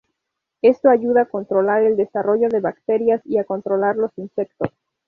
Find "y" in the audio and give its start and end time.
3.23-3.37